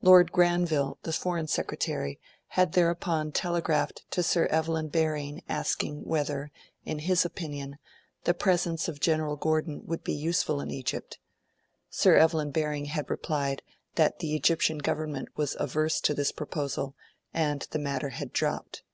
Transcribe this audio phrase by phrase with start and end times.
[0.00, 6.50] Lord Granville, the Foreign Secretary, had thereupon telegraphed to Sir Evelyn Baring asking whether,
[6.86, 7.76] in his opinion,
[8.24, 11.18] the presence of General Gordon would be useful in Egypt;
[11.90, 13.60] Sir Evelyn Baring had replied
[13.96, 16.96] that the Egyptian Government was averse to this proposal,
[17.34, 18.84] and the matter had dropped.